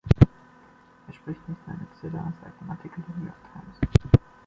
Er 1.07 1.13
spricht 1.13 1.47
nicht 1.47 1.67
mehr 1.67 1.77
mit 1.77 1.93
Sidda 1.97 2.33
seit 2.41 2.59
dem 2.59 2.71
Artikel 2.71 3.03
der 3.07 3.15
New 3.17 3.25
York 3.25 3.37
Times. 3.53 4.15